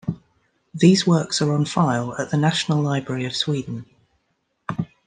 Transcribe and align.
These 0.73 1.05
works 1.05 1.43
are 1.43 1.53
on 1.53 1.65
file 1.65 2.17
at 2.17 2.31
the 2.31 2.37
National 2.37 2.81
Library 2.81 3.23
of 3.23 3.35
Sweden. 3.35 3.85